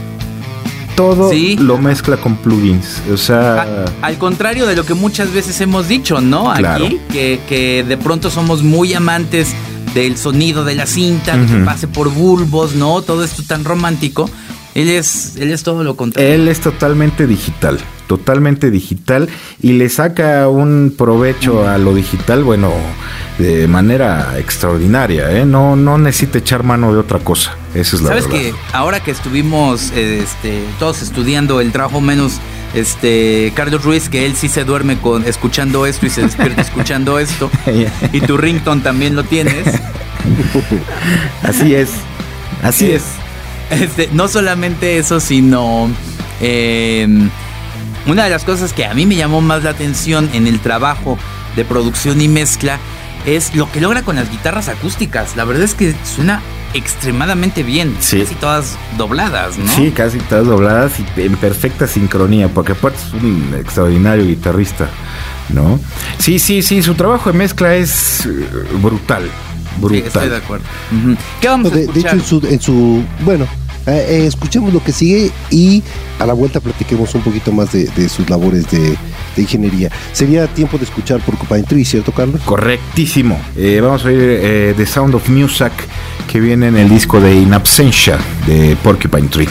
[0.95, 1.55] Todo Sí.
[1.57, 3.01] lo mezcla con plugins.
[3.13, 6.53] O sea, A- al contrario de lo que muchas veces hemos dicho, ¿no?
[6.55, 6.85] Claro.
[6.87, 9.53] Aquí, que, que de pronto somos muy amantes
[9.99, 13.01] del sonido de la cinta, de que pase por bulbos, ¿no?
[13.01, 14.29] Todo esto tan romántico.
[14.75, 16.31] Él es, él es todo lo contrario.
[16.31, 19.27] Él es totalmente digital, totalmente digital
[19.61, 22.71] y le saca un provecho a lo digital, bueno,
[23.39, 25.45] de manera extraordinaria, ¿eh?
[25.45, 28.39] No, no necesita echar mano de otra cosa, esa es la Sabes verdad.
[28.39, 32.33] que ahora que estuvimos este, todos estudiando el trabajo menos
[32.73, 37.19] este Carlos Ruiz, que él sí se duerme con escuchando esto y se despierta escuchando
[37.19, 37.49] esto,
[38.13, 39.65] y tu rington también lo tienes.
[41.43, 41.89] Así es,
[42.61, 43.03] así es.
[43.71, 45.89] Este, no solamente eso, sino
[46.41, 47.07] eh,
[48.05, 51.17] una de las cosas que a mí me llamó más la atención en el trabajo
[51.55, 52.79] de producción y mezcla
[53.25, 55.35] es lo que logra con las guitarras acústicas.
[55.35, 56.41] La verdad es que suena
[56.73, 57.95] extremadamente bien.
[57.99, 58.19] Sí.
[58.21, 59.67] Casi todas dobladas, ¿no?
[59.75, 64.87] Sí, casi todas dobladas y en perfecta sincronía, porque aparte es un extraordinario guitarrista,
[65.49, 65.79] ¿no?
[66.17, 68.29] Sí, sí, sí, su trabajo de mezcla es eh,
[68.81, 69.23] brutal.
[69.23, 70.07] Sí, Brutal.
[70.07, 70.65] estoy de acuerdo.
[71.39, 72.15] ¿Qué vamos a De, de hecho, escuchar?
[72.15, 73.45] en su, en su bueno,
[73.87, 75.81] eh, eh, escuchemos lo que sigue y
[76.19, 78.97] a la vuelta platiquemos un poquito más de, de sus labores de,
[79.35, 79.89] de ingeniería.
[80.11, 82.41] Sería tiempo de escuchar Porcupine Tree, ¿cierto, Carlos?
[82.43, 83.39] Correctísimo.
[83.55, 85.71] Eh, vamos a oír eh, The Sound of Music
[86.29, 89.49] que viene en el disco de In Absentia de Porcupine Tree.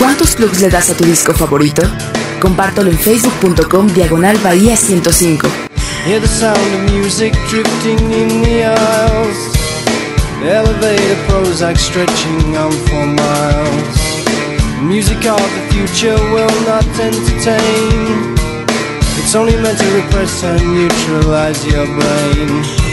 [0.00, 1.82] ¿Cuántos clubs le das a tu disco favorito?
[2.40, 5.46] Compártelo en facebook.com diagonal bahía 105.
[6.04, 9.36] Hear the sound of music drifting in the aisles.
[10.42, 14.82] Elevator Prozac stretching on for miles.
[14.82, 18.34] Music of the future will not entertain.
[19.22, 22.83] It's only meant to repress and neutralize your brain.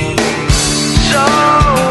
[1.12, 1.91] show.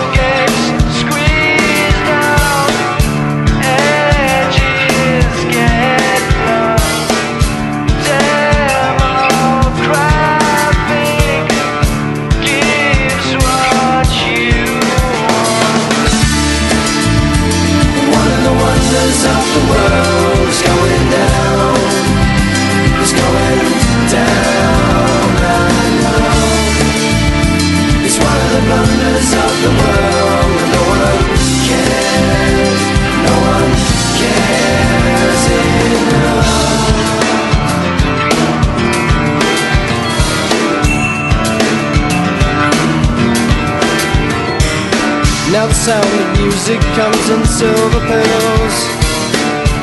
[45.91, 48.77] Sound of music comes in silver pills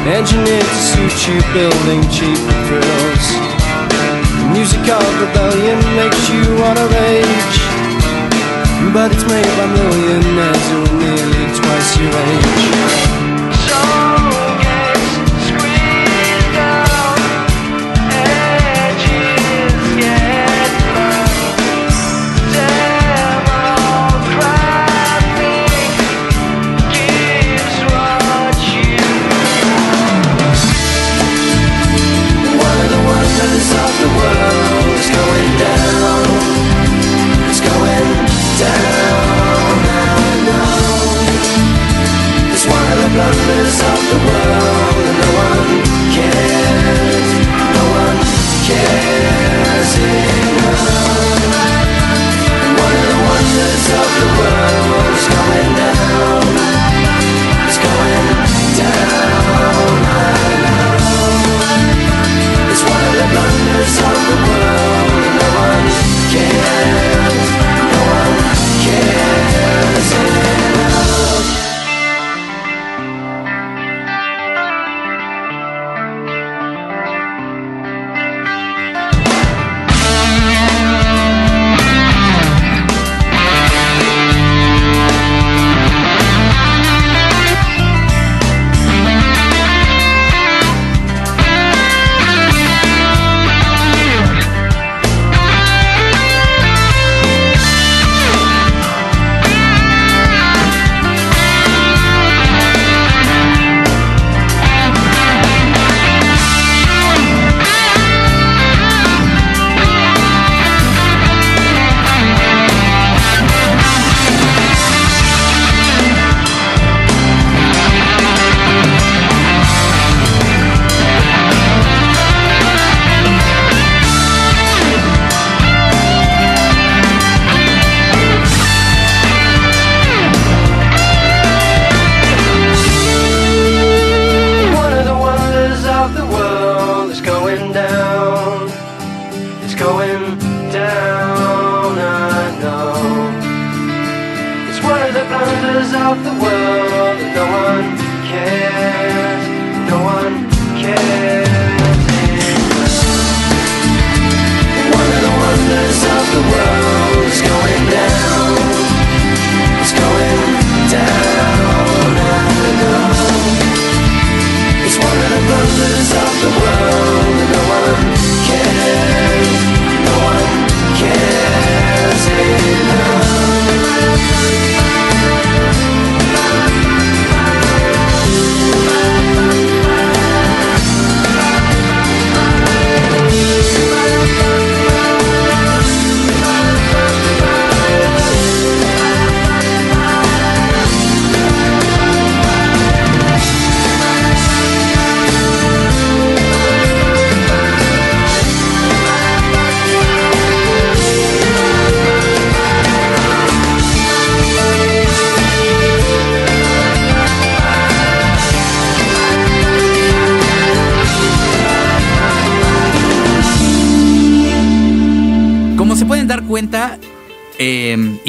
[0.08, 3.28] Engineered to suit you building cheap thrills.
[4.56, 7.58] Music of rebellion makes you wanna rage.
[8.94, 13.17] But it's made by millionaires who are nearly twice your age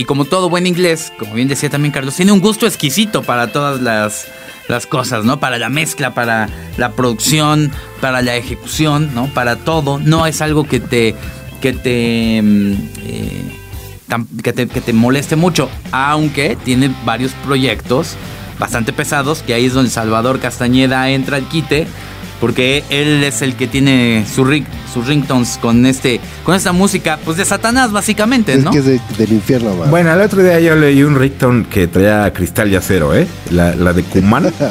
[0.09, 3.83] como todo buen inglés, como bien decía también Carlos, tiene un gusto exquisito para todas
[3.83, 4.27] las,
[4.67, 5.39] las cosas, ¿no?
[5.39, 6.49] Para la mezcla, para
[6.79, 9.27] la producción, para la ejecución, ¿no?
[9.27, 9.99] Para todo.
[9.99, 11.15] No es algo que te,
[11.61, 12.73] que te, mm,
[13.05, 13.43] eh,
[14.43, 18.17] que te, que te moleste mucho, aunque tiene varios proyectos
[18.59, 21.87] bastante pesados, que ahí es donde Salvador Castañeda entra al quite,
[22.41, 27.19] porque él es el que tiene su ring, sus ringtones con este, con esta música,
[27.25, 28.71] pues de Satanás básicamente, Es ¿no?
[28.71, 29.91] que es de- del infierno, man.
[29.91, 33.27] Bueno, el otro día yo leí un ringtone que traía cristal y acero, ¿eh?
[33.51, 34.53] La, la de Kuman.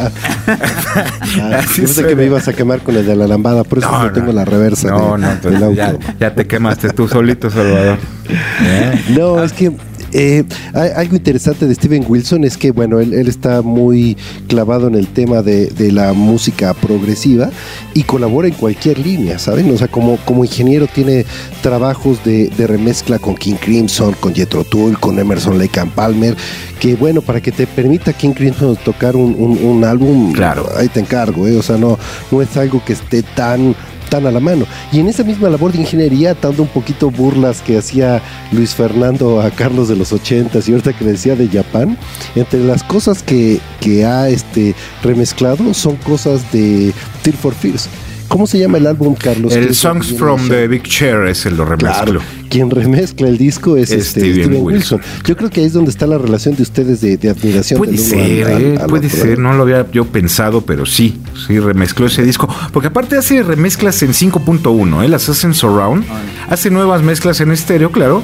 [1.39, 2.09] Ah, yo pensé suena.
[2.09, 4.45] que me ibas a quemar con el de la lambada, por eso no, tengo la
[4.45, 5.73] reversa No, de- no, del pues auto.
[5.75, 7.97] ya, ya te quemaste tú solito, Salvador.
[8.63, 9.01] ¿Eh?
[9.09, 9.71] No, es que
[10.13, 10.43] eh,
[10.73, 14.15] algo interesante de Steven Wilson es que, bueno, él, él está muy
[14.47, 17.49] clavado en el tema de, de la música progresiva
[17.93, 19.69] y colabora en cualquier línea, ¿saben?
[19.71, 21.25] O sea, como, como ingeniero tiene
[21.61, 26.35] trabajos de, de remezcla con King Crimson, con Jethro Tull, con Emerson Lake and Palmer,
[26.79, 30.67] que bueno, para que te permita King Crimson tocar un, un- un álbum, Claro.
[30.77, 31.57] ahí te encargo, ¿eh?
[31.57, 31.97] O sea, no,
[32.31, 33.75] no es algo que esté tan
[34.09, 34.65] tan a la mano.
[34.91, 39.41] Y en esa misma labor de ingeniería, dando un poquito burlas que hacía Luis Fernando
[39.41, 41.97] a Carlos de los 80 y ahorita que le decía de Japón,
[42.35, 47.89] entre las cosas que, que ha este, remezclado son cosas de Tear for Fears.
[48.27, 49.53] ¿Cómo se llama el álbum, Carlos?
[49.53, 52.19] ¿Qué El Songs from the Big Chair es el lo remezclo.
[52.19, 54.99] Claro, quien remezcla el disco es, Es este, Steven Steven, Wilson.
[54.99, 55.23] Wilson.
[55.25, 57.77] Yo creo que ahí es donde está la relación de ustedes de, de admiración.
[57.77, 60.85] Puede ser, al- al- eh, al puede otro, ser, no lo había yo pensado, pero
[60.85, 62.47] sí, sí remezcló ese disco.
[62.73, 65.07] Porque aparte hace remezclas en 5.1, ¿eh?
[65.09, 66.03] las hace en surround,
[66.49, 68.23] hace nuevas mezclas en estéreo, claro,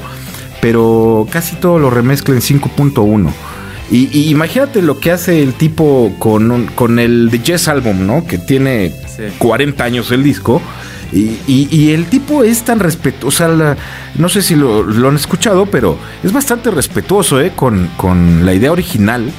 [0.61, 3.29] pero casi todo lo remezcla en 5.1.
[3.91, 8.07] Y, y imagínate lo que hace el tipo con, un- con el The Jazz Album,
[8.07, 8.25] ¿no?
[8.25, 9.23] Que tiene Sí.
[9.37, 10.59] 40 años el disco.
[11.13, 13.77] Y, y- y el tipo es tan respetuoso, o sea, la-
[14.15, 17.51] no sé si lo, lo han escuchado, pero es bastante respetuoso ¿eh?
[17.55, 19.29] con, con la idea original.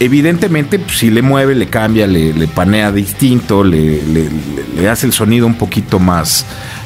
[0.00, 4.88] Evidentemente, pues, si le mueve, le cambia, le, le panea distinto, le, le- le- le
[4.88, 6.44] hace el sonido un poquito más,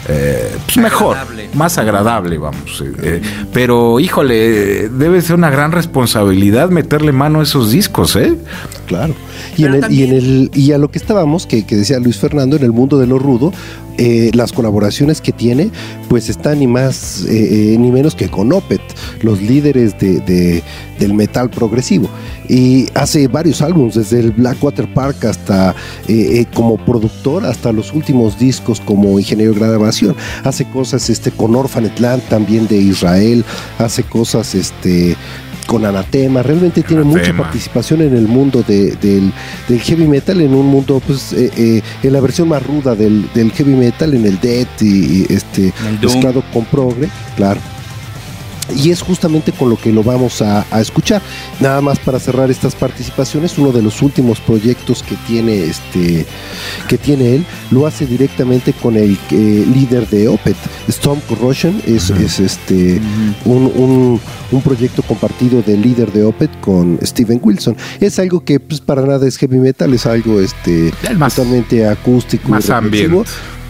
[0.09, 1.49] eh, pues, mejor, Agradable.
[1.55, 2.83] más agradable, vamos.
[2.85, 3.23] eh, eh,
[3.53, 8.35] pero, híjole, debe ser una gran responsabilidad meterle mano a esos discos, ¿eh?
[8.87, 9.15] Claro.
[9.57, 12.19] Y, en el, y, en el, y a lo que estábamos, que, que decía Luis
[12.19, 13.53] Fernando, en el mundo de lo rudo,
[13.99, 15.71] eh, las colaboraciones que tiene,
[16.09, 18.81] pues están ni más eh, eh, ni menos que con Opet,
[19.23, 20.63] los líderes de, de-
[20.99, 22.09] del metal progresivo.
[22.49, 25.75] Y hace varios álbumes, desde el Blackwater Park hasta
[26.55, 30.17] como productor, hasta los últimos discos como ingeniero de grabación.
[30.45, 33.45] Hace cosas este, con Orphanet Land también de Israel,
[33.79, 35.15] hace cosas este,
[35.69, 39.31] con Anatema, realmente tiene mucha participación en el mundo de- del,
[39.69, 43.29] del heavy metal, en un mundo, pues, eh, eh, en la versión más ruda del,
[43.35, 45.73] del heavy metal, en el death y, y, este,
[46.15, 47.61] mezclado con progre, claro.
[48.77, 51.23] Y es justamente con lo que lo vamos a, a escuchar.
[51.61, 56.27] Nada más para cerrar estas participaciones, uno de los últimos proyectos que tiene este
[56.89, 60.57] que tiene él, lo hace directamente con el eh, líder de Opet,
[60.89, 63.01] Storm Corrosion, es, es este
[63.45, 67.77] un, un- un proyecto compartido del líder de Opet con Steven Wilson.
[68.01, 72.49] Es algo que pues para nada es heavy metal, es algo este más- totalmente acústico,
[72.49, 73.25] y más reflexivo.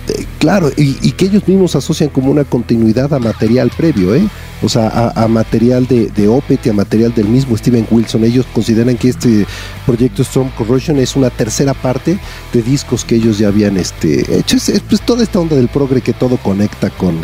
[0.09, 4.27] Eh, claro, y, y que ellos mismos asocian como una continuidad a material previo, ¿eh?
[4.63, 8.25] O sea, a, a material de, de Opet y a material del mismo Steven Wilson.
[8.25, 9.47] Ellos consideran que este
[9.87, 12.19] proyecto Storm Corrosion es una tercera parte
[12.53, 14.57] de discos que ellos ya habían este, hecho.
[14.57, 17.17] Es, es, pues toda esta onda del progre que todo conecta con,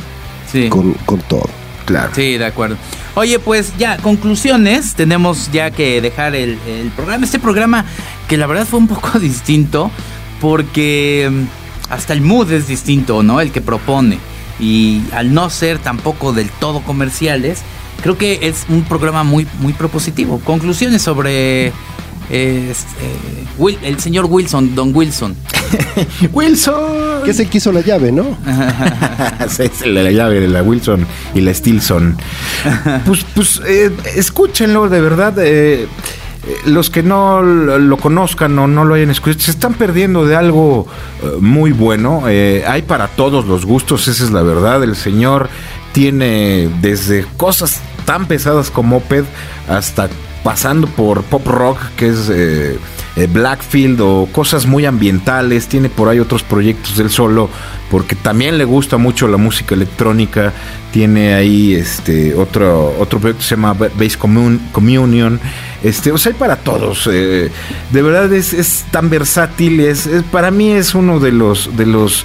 [0.53, 0.69] Sí.
[0.69, 1.49] con, con todo.
[1.87, 2.13] Claro.
[2.15, 2.77] Sí, de acuerdo.
[3.15, 4.95] Oye, pues ya, conclusiones.
[4.95, 7.25] Tenemos ya que dejar el, el programa.
[7.25, 7.85] Este programa
[8.29, 9.91] que la verdad fue un poco distinto
[10.41, 11.31] porque
[11.91, 13.41] hasta el mood es distinto, ¿no?
[13.41, 14.19] El que propone.
[14.61, 17.61] Y al no ser tampoco del todo comerciales,
[18.03, 20.39] creo que es un programa muy, muy propositivo.
[20.41, 21.73] Conclusiones sobre es-
[22.31, 25.37] eh, Wil- el señor Wilson, Don Wilson.
[26.33, 27.23] Wilson.
[27.25, 28.37] Que que hizo la llave, ¿no?
[29.59, 32.17] Es la llave de la Wilson y la Stilson.
[33.07, 35.35] Pues, pues eh, escúchenlo, de verdad.
[35.39, 35.87] eh,
[36.67, 40.87] los que no lo conozcan o no lo hayan escuchado, se están perdiendo de algo
[41.23, 42.25] eh, muy bueno.
[42.29, 44.83] Eh, hay para todos los gustos, esa es la verdad.
[44.83, 45.49] El señor
[45.93, 49.25] tiene desde cosas tan pesadas como Oped
[49.69, 50.09] hasta
[50.43, 52.79] pasando por pop rock, que es eh,
[53.17, 55.69] eh, Blackfield o cosas muy ambientales.
[55.69, 57.49] Tiene por ahí otros proyectos del solo,
[57.91, 60.53] porque también le gusta mucho la música electrónica.
[60.93, 65.41] tiene ahí este otro otro proyecto que se llama Base Commun- Communion.
[65.85, 67.09] Este, o sea, hay para todos.
[67.13, 67.51] eh,
[67.93, 69.79] de verdad es, es tan versátil.
[69.81, 72.25] Es, es- para mí es uno de los de los eh,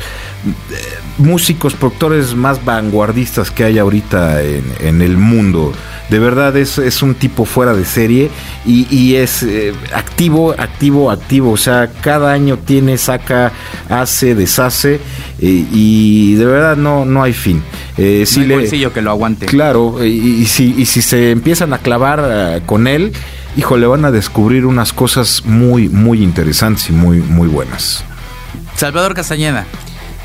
[1.18, 5.74] músicos, productores más vanguardistas que hay ahorita en, en el mundo.
[6.10, 8.32] De verdad es, es un tipo fuera de serie
[8.66, 11.52] y, es eh, activo, activo, activo.
[11.52, 13.52] O sea, cada año tiene, saca,
[13.90, 15.00] hace, deshace
[15.40, 17.62] y de verdad no, no hay fin.
[18.02, 19.46] Eh, si no hay le- bolsillo que lo aguante.
[19.46, 23.12] Claro, y, y si, y si se empiezan a clavar eh, con él,
[23.58, 28.04] híjole, van a descubrir unas cosas muy, muy interesantes y muy, muy buenas.
[28.76, 29.66] Salvador Castañeda.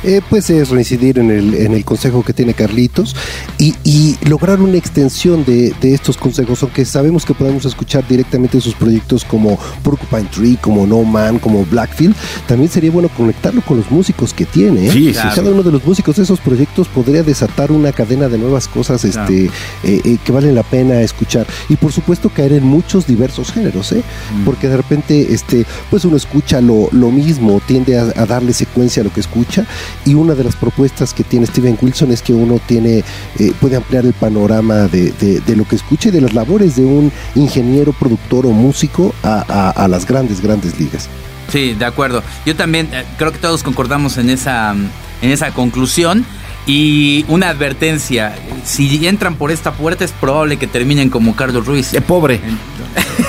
[0.04, 3.16] Eh, pues es reincidir en el, en el consejo que tiene Carlitos
[3.58, 8.60] y, y lograr una extensión de, de estos consejos, aunque sabemos que podemos escuchar directamente
[8.60, 12.14] sus proyectos como Porcupine Tree, como No Man, como Blackfield,
[12.46, 14.86] también sería bueno conectarlo con los músicos que tiene.
[14.88, 14.90] ¿eh?
[14.92, 15.36] Sí, Claro.
[15.36, 19.02] Cada uno de los músicos de esos proyectos podría desatar una cadena de nuevas cosas
[19.02, 19.22] Claro.
[19.32, 19.46] este,
[19.84, 21.46] eh, eh, que valen la pena escuchar.
[21.68, 24.02] Y por supuesto caer en muchos diversos géneros, ¿eh?
[24.34, 24.44] Mm.
[24.44, 29.00] porque de repente este, pues uno escucha lo, lo mismo, tiende a, a darle secuencia
[29.00, 29.66] a lo que escucha.
[30.04, 33.04] Y una de las propuestas que tiene Steven Wilson es que uno tiene,
[33.38, 36.84] eh, puede ampliar el panorama de, de- lo que escucha y de las labores de
[36.84, 41.08] un ingeniero, productor o músico a, a- las grandes, grandes ligas.
[41.52, 42.22] Sí, de acuerdo.
[42.46, 46.24] Yo también eh, creo que todos concordamos en esa, en esa conclusión.
[46.66, 48.34] Y una advertencia,
[48.64, 51.92] si entran por esta puerta es probable que terminen como Carlos Ruiz.
[51.92, 52.40] Eh, pobre,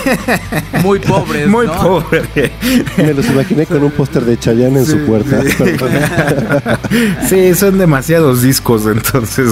[0.84, 1.74] Muy pobres, muy ¿no?
[1.82, 2.52] pobre.
[2.98, 5.42] Me los imaginé con un póster de Chayanne en su puerta.
[7.30, 9.50] sí, son demasiados discos, entonces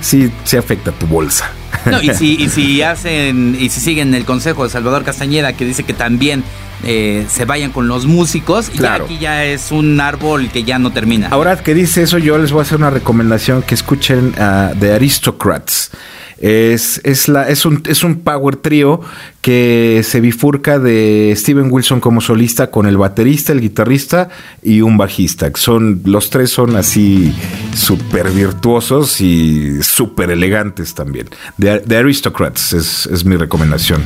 [0.00, 1.50] sí, se afecta tu bolsa.
[1.90, 5.64] No, y si, y si hacen, y si siguen el consejo de Salvador Castañeda, que
[5.64, 6.42] dice que también
[6.84, 9.04] eh, se vayan con los músicos, y Claro.
[9.06, 11.28] ya aquí ya es un árbol que ya no termina.
[11.28, 14.92] Ahora que dice eso, yo les voy a hacer una recomendación que escuchen a The
[14.94, 15.90] Aristocrats.
[16.38, 19.00] Es, es, la, es, un, es un power trío
[19.40, 24.28] que se bifurca de Steven Wilson como solista con el baterista, el guitarrista
[24.62, 25.50] y un bajista.
[25.54, 27.32] Son, los tres son así
[27.74, 31.28] súper virtuosos y súper elegantes también.
[31.58, 34.02] The, The Aristocrats es, es mi recomendación.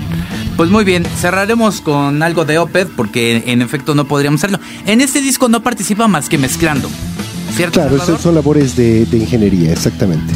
[0.56, 4.60] Pues muy bien, cerraremos con algo de Opeth, porque en efecto no podríamos hacerlo.
[4.86, 6.88] En este disco no participa más que mezclando,
[7.54, 7.80] ¿cierto?
[7.80, 10.32] Claro, son labores de, de ingeniería, exactamente.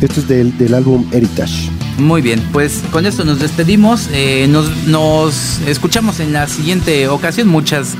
[0.00, 1.70] Esto es del, del álbum Heritage.
[1.98, 4.08] Muy bien, pues con esto nos despedimos.
[4.12, 7.48] eh, nos, nos escuchamos en la siguiente ocasión.
[7.48, 7.94] Muchas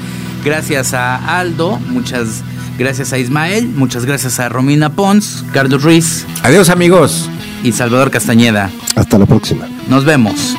[0.44, 2.42] gracias a Aldo, muchas
[2.78, 7.28] gracias a Ismael, muchas gracias a Romina Pons, Carlos Ruiz Adiós amigos.
[7.64, 8.70] y Salvador Castañeda.
[8.94, 9.66] Hasta la próxima.
[9.88, 10.55] Nos vemos.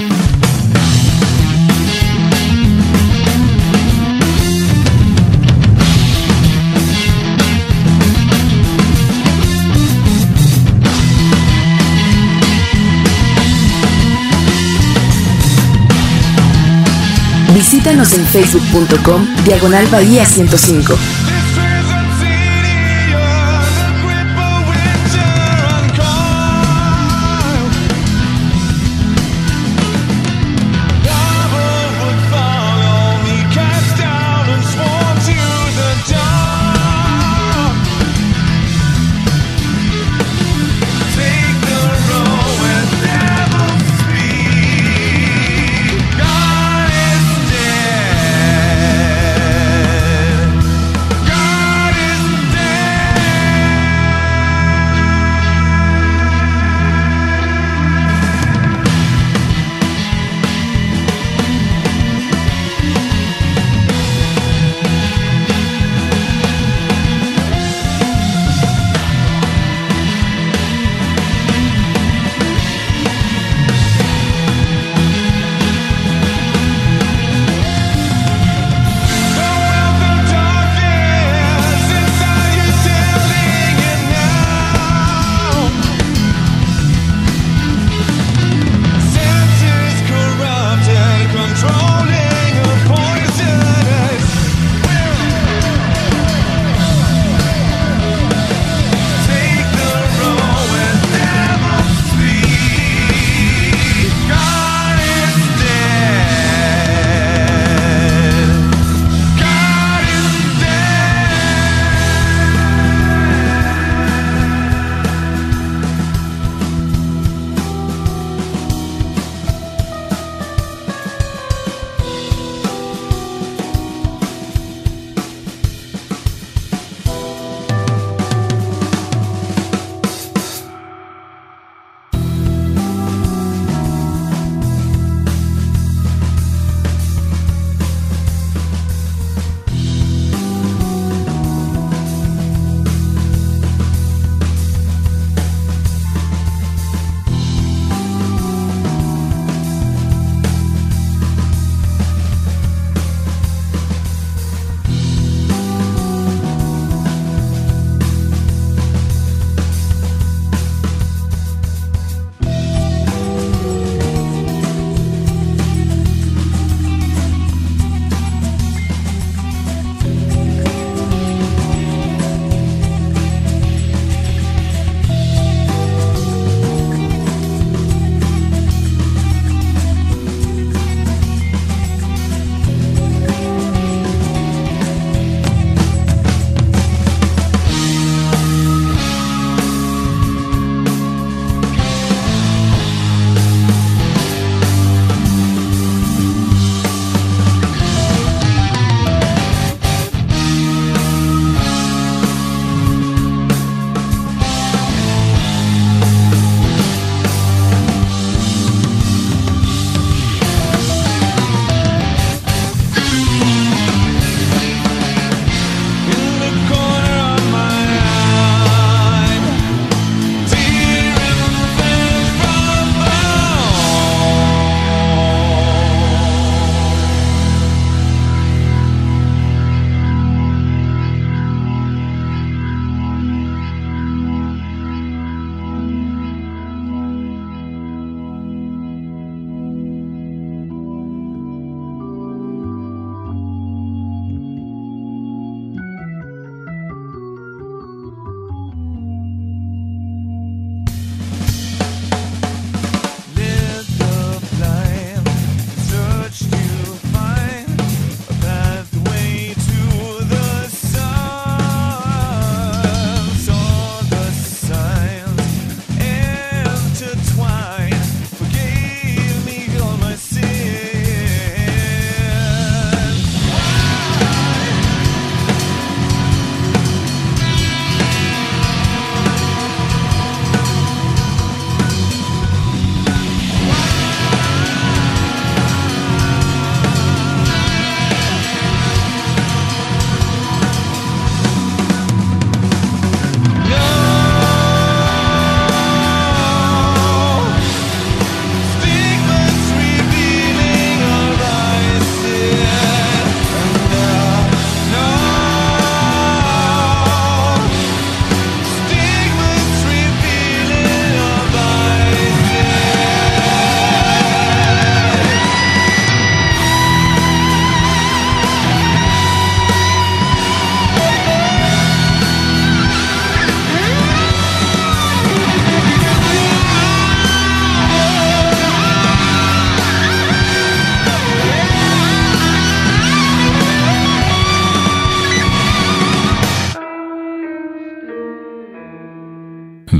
[17.71, 21.48] Visítanos en facebook.com diagonal bahía 105.